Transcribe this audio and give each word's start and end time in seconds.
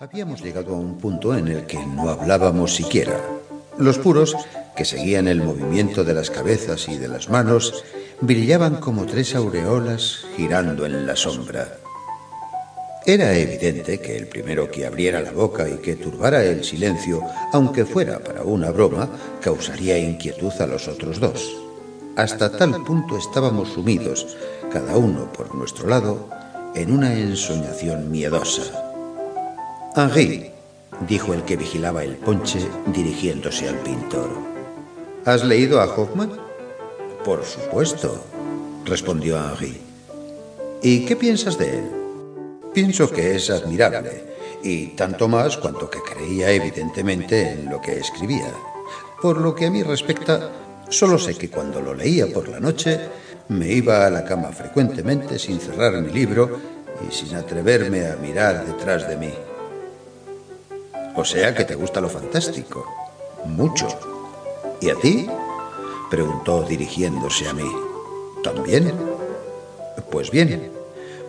Habíamos 0.00 0.42
llegado 0.42 0.74
a 0.74 0.78
un 0.78 0.98
punto 0.98 1.36
en 1.36 1.46
el 1.46 1.66
que 1.66 1.78
no 1.78 2.10
hablábamos 2.10 2.74
siquiera. 2.74 3.20
Los 3.78 3.96
puros, 3.98 4.34
que 4.76 4.84
seguían 4.84 5.28
el 5.28 5.40
movimiento 5.40 6.02
de 6.02 6.14
las 6.14 6.30
cabezas 6.30 6.88
y 6.88 6.98
de 6.98 7.06
las 7.06 7.30
manos, 7.30 7.84
brillaban 8.20 8.76
como 8.80 9.06
tres 9.06 9.36
aureolas 9.36 10.26
girando 10.36 10.84
en 10.84 11.06
la 11.06 11.14
sombra. 11.14 11.78
Era 13.06 13.38
evidente 13.38 14.00
que 14.00 14.16
el 14.16 14.26
primero 14.26 14.68
que 14.68 14.84
abriera 14.84 15.20
la 15.20 15.30
boca 15.30 15.68
y 15.68 15.76
que 15.76 15.94
turbara 15.94 16.42
el 16.42 16.64
silencio, 16.64 17.22
aunque 17.52 17.84
fuera 17.84 18.18
para 18.18 18.42
una 18.42 18.72
broma, 18.72 19.08
causaría 19.40 19.96
inquietud 19.96 20.52
a 20.58 20.66
los 20.66 20.88
otros 20.88 21.20
dos. 21.20 21.56
Hasta 22.16 22.50
tal 22.50 22.82
punto 22.82 23.16
estábamos 23.16 23.68
sumidos, 23.68 24.36
cada 24.72 24.96
uno 24.96 25.32
por 25.32 25.54
nuestro 25.54 25.86
lado, 25.86 26.28
en 26.74 26.92
una 26.92 27.14
ensoñación 27.14 28.10
miedosa. 28.10 28.93
Henri, 29.96 30.50
dijo 31.08 31.34
el 31.34 31.44
que 31.44 31.56
vigilaba 31.56 32.02
el 32.02 32.16
ponche 32.16 32.58
dirigiéndose 32.86 33.68
al 33.68 33.76
pintor. 33.76 34.28
¿Has 35.24 35.44
leído 35.44 35.80
a 35.80 35.84
Hoffman? 35.84 36.32
Por 37.24 37.44
supuesto, 37.44 38.24
respondió 38.84 39.38
Henri. 39.38 39.80
¿Y 40.82 41.04
qué 41.04 41.14
piensas 41.14 41.58
de 41.58 41.78
él? 41.78 41.90
Pienso 42.72 43.08
que 43.08 43.36
es 43.36 43.50
admirable, 43.50 44.34
y 44.64 44.88
tanto 44.88 45.28
más 45.28 45.56
cuanto 45.58 45.88
que 45.88 46.00
creía 46.00 46.50
evidentemente 46.50 47.52
en 47.52 47.70
lo 47.70 47.80
que 47.80 47.96
escribía. 48.00 48.52
Por 49.22 49.40
lo 49.40 49.54
que 49.54 49.66
a 49.66 49.70
mí 49.70 49.84
respecta, 49.84 50.50
solo 50.88 51.20
sé 51.20 51.36
que 51.36 51.50
cuando 51.50 51.80
lo 51.80 51.94
leía 51.94 52.26
por 52.26 52.48
la 52.48 52.58
noche, 52.58 52.98
me 53.46 53.68
iba 53.68 54.04
a 54.04 54.10
la 54.10 54.24
cama 54.24 54.48
frecuentemente 54.48 55.38
sin 55.38 55.60
cerrar 55.60 56.02
mi 56.02 56.10
libro 56.10 56.58
y 57.08 57.14
sin 57.14 57.36
atreverme 57.36 58.08
a 58.08 58.16
mirar 58.16 58.66
detrás 58.66 59.08
de 59.08 59.16
mí. 59.16 59.32
O 61.16 61.24
sea 61.24 61.54
que 61.54 61.64
te 61.64 61.74
gusta 61.74 62.00
lo 62.00 62.08
fantástico. 62.08 62.84
Mucho. 63.44 63.88
¿Y 64.80 64.90
a 64.90 64.94
ti? 64.96 65.26
preguntó 66.10 66.62
dirigiéndose 66.62 67.48
a 67.48 67.52
mí. 67.52 67.70
¿También? 68.42 68.92
Pues 70.10 70.30
bien, 70.30 70.70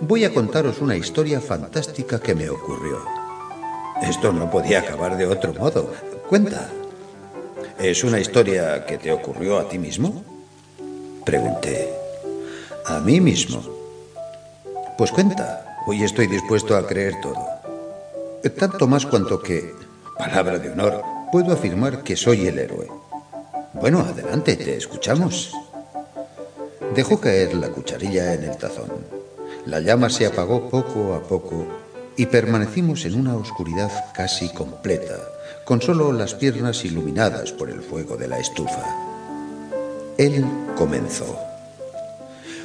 voy 0.01 0.25
a 0.25 0.33
contaros 0.33 0.79
una 0.81 0.95
historia 0.95 1.39
fantástica 1.39 2.19
que 2.19 2.35
me 2.35 2.49
ocurrió. 2.49 2.99
Esto 4.01 4.33
no 4.33 4.49
podía 4.49 4.79
acabar 4.79 5.17
de 5.17 5.27
otro 5.27 5.53
modo. 5.53 5.93
Cuenta. 6.29 6.69
¿Es 7.79 8.03
una 8.03 8.19
historia 8.19 8.85
que 8.85 8.97
te 8.97 9.11
ocurrió 9.11 9.59
a 9.59 9.69
ti 9.69 9.77
mismo? 9.77 10.23
Pregunté. 11.25 11.93
A 12.85 12.99
mí 12.99 13.21
mismo. 13.21 13.63
Pues 14.97 15.11
cuenta. 15.11 15.77
Hoy 15.87 16.03
estoy 16.03 16.27
dispuesto 16.27 16.75
a 16.75 16.87
creer 16.87 17.13
todo. 17.21 17.54
Tanto 18.51 18.87
más 18.87 19.07
cuanto 19.07 19.41
que, 19.41 19.73
palabra 20.19 20.59
de 20.59 20.69
honor, 20.69 21.01
puedo 21.31 21.51
afirmar 21.51 22.03
que 22.03 22.15
soy 22.15 22.47
el 22.47 22.59
héroe. 22.59 22.87
Bueno, 23.73 23.99
adelante, 23.99 24.55
te 24.55 24.77
escuchamos. 24.77 25.51
Dejó 26.93 27.19
caer 27.19 27.55
la 27.55 27.69
cucharilla 27.69 28.33
en 28.33 28.43
el 28.43 28.55
tazón. 28.55 28.91
La 29.65 29.79
llama 29.79 30.09
se 30.09 30.27
apagó 30.27 30.69
poco 30.69 31.15
a 31.15 31.23
poco 31.23 31.65
y 32.15 32.27
permanecimos 32.27 33.03
en 33.05 33.19
una 33.19 33.35
oscuridad 33.35 33.91
casi 34.13 34.47
completa, 34.49 35.17
con 35.65 35.81
solo 35.81 36.13
las 36.13 36.35
piernas 36.35 36.85
iluminadas 36.85 37.51
por 37.51 37.71
el 37.71 37.81
fuego 37.81 38.15
de 38.15 38.27
la 38.27 38.37
estufa. 38.37 38.85
Él 40.17 40.45
comenzó. 40.77 41.37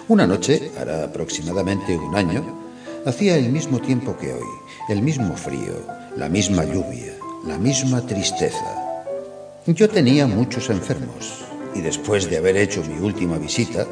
Una 0.08 0.26
noche, 0.26 0.70
hará 0.78 1.04
aproximadamente 1.04 1.96
un 1.96 2.14
año, 2.14 2.59
hacía 3.06 3.36
el 3.36 3.50
mismo 3.50 3.80
tiempo 3.80 4.16
que 4.16 4.32
hoy, 4.32 4.48
el 4.88 5.02
mismo 5.02 5.36
frío, 5.36 5.74
la 6.16 6.28
misma 6.28 6.64
lluvia, 6.64 7.14
la 7.46 7.58
misma 7.58 8.06
tristeza. 8.06 9.04
Yo 9.66 9.88
tenía 9.88 10.26
muchos 10.26 10.70
enfermos 10.70 11.44
y 11.74 11.80
después 11.80 12.28
de 12.28 12.38
haber 12.38 12.56
hecho 12.56 12.82
mi 12.84 12.98
última 12.98 13.38
visita, 13.38 13.86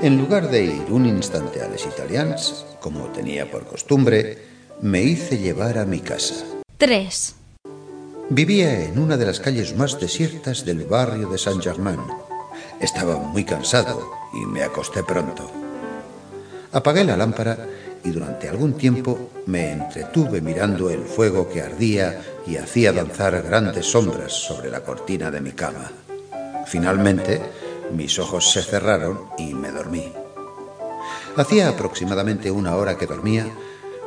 en 0.00 0.18
lugar 0.18 0.50
de 0.50 0.64
ir 0.64 0.86
un 0.90 1.06
instante 1.06 1.62
a 1.62 1.68
les 1.68 1.86
Italians, 1.86 2.66
como 2.80 3.06
tenía 3.06 3.50
por 3.50 3.64
costumbre, 3.66 4.38
me 4.80 5.02
hice 5.02 5.38
llevar 5.38 5.78
a 5.78 5.86
mi 5.86 6.00
casa. 6.00 6.44
3. 6.78 7.34
Vivía 8.30 8.84
en 8.84 8.98
una 8.98 9.16
de 9.16 9.26
las 9.26 9.40
calles 9.40 9.76
más 9.76 10.00
desiertas 10.00 10.64
del 10.64 10.84
barrio 10.84 11.28
de 11.28 11.38
Saint-Germain. 11.38 12.00
Estaba 12.80 13.16
muy 13.16 13.44
cansado 13.44 14.10
y 14.32 14.44
me 14.46 14.62
acosté 14.62 15.04
pronto. 15.04 15.50
Apagué 16.72 17.04
la 17.04 17.16
lámpara 17.16 17.68
y 18.04 18.10
durante 18.10 18.48
algún 18.48 18.74
tiempo 18.74 19.30
me 19.46 19.72
entretuve 19.72 20.40
mirando 20.40 20.90
el 20.90 21.04
fuego 21.04 21.48
que 21.48 21.62
ardía 21.62 22.20
y 22.46 22.56
hacía 22.56 22.92
danzar 22.92 23.40
grandes 23.42 23.86
sombras 23.86 24.32
sobre 24.32 24.70
la 24.70 24.80
cortina 24.80 25.30
de 25.30 25.40
mi 25.40 25.52
cama. 25.52 25.90
Finalmente, 26.66 27.40
mis 27.92 28.18
ojos 28.18 28.50
se 28.50 28.62
cerraron 28.62 29.20
y 29.38 29.54
me 29.54 29.70
dormí. 29.70 30.12
Hacía 31.36 31.68
aproximadamente 31.68 32.50
una 32.50 32.76
hora 32.76 32.96
que 32.96 33.06
dormía 33.06 33.46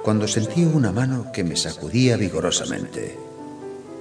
cuando 0.04 0.28
sentí 0.28 0.64
una 0.64 0.92
mano 0.92 1.32
que 1.32 1.44
me 1.44 1.56
sacudía 1.56 2.18
vigorosamente. 2.18 3.18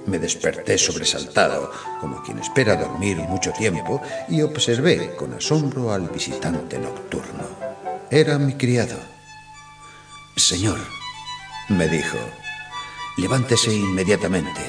Me 0.05 0.19
desperté 0.19 0.77
sobresaltado, 0.77 1.71
como 1.99 2.21
quien 2.21 2.37
espera 2.37 2.75
dormir 2.75 3.17
mucho 3.17 3.51
tiempo, 3.51 4.01
y 4.29 4.43
observé 4.43 5.15
con 5.15 5.33
asombro 5.33 5.91
al 5.91 6.09
visitante 6.09 6.77
nocturno. 6.77 7.43
Era 8.11 8.37
mi 8.37 8.53
criado. 8.53 9.14
Señor, 10.37 10.77
me 11.69 11.87
dijo, 11.87 12.17
levántese 13.15 13.73
inmediatamente. 13.73 14.61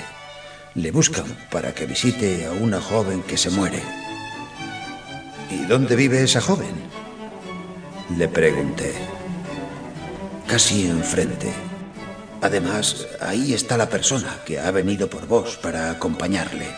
Le 0.76 0.92
buscan 0.92 1.26
para 1.50 1.74
que 1.74 1.86
visite 1.86 2.46
a 2.46 2.52
una 2.52 2.80
joven 2.80 3.22
que 3.24 3.36
se 3.36 3.50
muere. 3.50 3.82
¿Y 5.50 5.64
dónde 5.64 5.96
vive 5.96 6.22
esa 6.22 6.40
joven? 6.40 6.72
Le 8.16 8.28
pregunté. 8.28 8.94
Casi 10.46 10.86
enfrente. 10.86 11.52
Además, 12.42 13.08
ahí 13.20 13.52
está 13.52 13.76
la 13.76 13.88
persona 13.88 14.38
que 14.46 14.60
ha 14.60 14.70
venido 14.70 15.10
por 15.10 15.26
vos 15.26 15.56
para 15.56 15.90
acompañarle. 15.90 16.68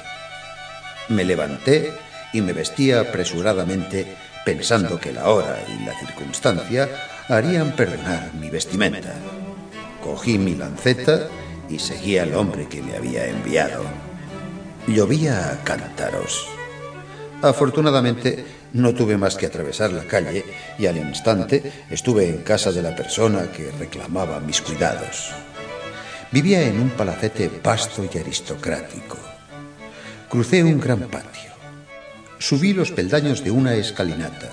Me 1.10 1.24
levanté 1.24 1.92
y 2.32 2.40
me 2.40 2.54
vestí 2.54 2.90
apresuradamente 2.92 4.16
pensando 4.46 4.98
que 4.98 5.12
la 5.12 5.28
hora 5.28 5.62
y 5.68 5.84
la 5.84 5.92
circunstancia 5.98 6.88
harían 7.28 7.72
perdonar 7.72 8.32
mi 8.34 8.48
vestimenta. 8.48 9.14
Cogí 10.02 10.38
mi 10.38 10.54
lanceta 10.54 11.28
y 11.68 11.78
seguí 11.78 12.16
al 12.18 12.34
hombre 12.34 12.66
que 12.68 12.82
me 12.82 12.96
había 12.96 13.26
enviado. 13.26 13.84
Llovía 14.86 15.50
a 15.50 15.62
cántaros. 15.62 16.46
Afortunadamente, 17.42 18.44
no 18.72 18.94
tuve 18.94 19.16
más 19.18 19.36
que 19.36 19.46
atravesar 19.46 19.92
la 19.92 20.04
calle 20.04 20.44
y 20.78 20.86
al 20.86 20.96
instante 20.96 21.84
estuve 21.90 22.28
en 22.28 22.38
casa 22.38 22.72
de 22.72 22.82
la 22.82 22.96
persona 22.96 23.52
que 23.52 23.70
reclamaba 23.78 24.40
mis 24.40 24.62
cuidados. 24.62 25.30
Vivía 26.32 26.62
en 26.62 26.80
un 26.80 26.90
palacete 26.90 27.50
vasto 27.62 28.04
y 28.10 28.18
aristocrático. 28.18 29.18
Crucé 30.28 30.62
un 30.64 30.80
gran 30.80 31.00
patio. 31.08 31.52
Subí 32.38 32.72
los 32.72 32.90
peldaños 32.90 33.44
de 33.44 33.50
una 33.50 33.74
escalinata 33.74 34.50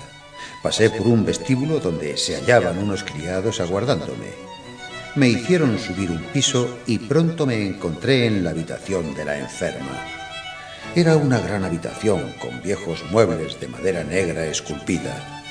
Pasé 0.66 0.90
por 0.90 1.06
un 1.06 1.24
vestíbulo 1.24 1.78
donde 1.78 2.16
se 2.16 2.34
hallaban 2.34 2.78
unos 2.78 3.04
criados 3.04 3.60
aguardándome. 3.60 4.32
Me 5.14 5.28
hicieron 5.28 5.78
subir 5.78 6.10
un 6.10 6.18
piso 6.32 6.78
y 6.88 6.98
pronto 6.98 7.46
me 7.46 7.64
encontré 7.64 8.26
en 8.26 8.42
la 8.42 8.50
habitación 8.50 9.14
de 9.14 9.24
la 9.24 9.38
enferma. 9.38 10.04
Era 10.96 11.18
una 11.18 11.38
gran 11.38 11.64
habitación 11.64 12.34
con 12.40 12.60
viejos 12.62 13.04
muebles 13.12 13.60
de 13.60 13.68
madera 13.68 14.02
negra 14.02 14.44
esculpida. 14.46 15.44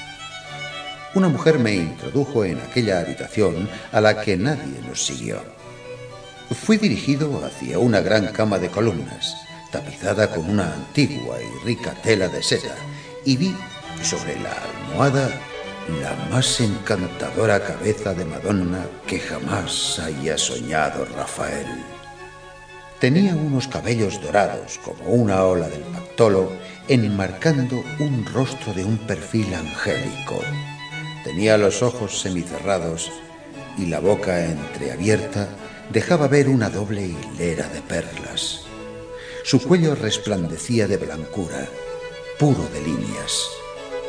Una 1.13 1.29
mujer 1.29 1.59
me 1.59 1.73
introdujo 1.75 2.43
en 2.43 2.59
aquella 2.59 2.99
habitación 2.99 3.69
a 3.93 4.01
la 4.01 4.19
que 4.19 4.35
nadie 4.35 4.81
nos 4.85 5.05
siguió. 5.05 5.41
Fui 6.51 6.75
dirigido 6.75 7.41
hacia 7.45 7.79
una 7.79 8.01
gran 8.01 8.27
cama 8.33 8.59
de 8.59 8.67
columnas, 8.67 9.33
tapizada 9.71 10.29
con 10.29 10.49
una 10.49 10.73
antigua 10.73 11.37
y 11.41 11.65
rica 11.65 11.93
tela 12.03 12.27
de 12.27 12.43
seda, 12.43 12.75
y 13.23 13.37
vi 13.37 13.55
sobre 14.01 14.39
la 14.39 14.51
almohada 14.51 15.29
la 16.01 16.15
más 16.31 16.59
encantadora 16.61 17.63
cabeza 17.63 18.13
de 18.13 18.25
Madonna 18.25 18.87
que 19.05 19.19
jamás 19.19 19.99
haya 19.99 20.37
soñado 20.37 21.05
Rafael. 21.15 21.67
Tenía 22.99 23.35
unos 23.35 23.67
cabellos 23.67 24.19
dorados 24.21 24.79
como 24.83 25.11
una 25.11 25.43
ola 25.43 25.69
del 25.69 25.81
Pactolo, 25.81 26.51
enmarcando 26.87 27.83
un 27.99 28.25
rostro 28.25 28.73
de 28.73 28.83
un 28.83 28.97
perfil 28.97 29.53
angélico. 29.53 30.39
Tenía 31.23 31.57
los 31.57 31.83
ojos 31.83 32.19
semicerrados 32.19 33.11
y 33.77 33.85
la 33.85 33.99
boca 33.99 34.43
entreabierta 34.45 35.49
dejaba 35.91 36.27
ver 36.27 36.49
una 36.49 36.69
doble 36.69 37.03
hilera 37.03 37.67
de 37.69 37.81
perlas. 37.81 38.61
Su 39.43 39.61
cuello 39.61 39.93
resplandecía 39.93 40.87
de 40.87 40.97
blancura, 40.97 41.67
puro 42.39 42.67
de 42.73 42.81
líneas. 42.81 43.45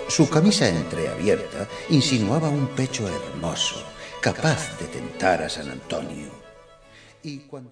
Su 0.08 0.30
camisa 0.30 0.68
entreabierta 0.68 1.68
insinuaba 1.90 2.48
un 2.48 2.68
pecho 2.68 3.08
hermoso, 3.08 3.82
capaz 4.20 4.78
de 4.78 4.86
tentar 4.86 5.42
a 5.42 5.48
San 5.48 5.68
Antonio. 5.68 6.30
Y 7.24 7.38
cuando 7.40 7.70